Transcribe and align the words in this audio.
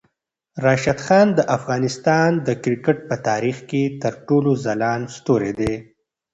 راشد 0.65 0.99
خان 1.05 1.27
د 1.37 1.39
افغانستان 1.57 2.29
د 2.47 2.49
کرکټ 2.63 2.97
په 3.09 3.15
تاریخ 3.27 3.57
کې 3.69 3.83
تر 4.01 4.13
ټولو 4.27 4.51
ځلاند 4.65 5.05
ستوری 5.17 5.51
دی. 5.59 5.73